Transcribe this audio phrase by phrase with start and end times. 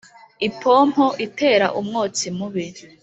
[0.47, 2.65] Ipompo itera umwotsi mubi